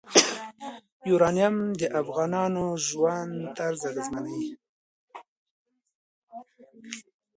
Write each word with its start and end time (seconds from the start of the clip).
یورانیم 1.09 1.55
د 1.79 1.81
افغانانو 2.01 2.65
د 2.75 2.79
ژوند 2.87 3.33
طرز 3.57 3.81
اغېزمنوي. 3.89 4.47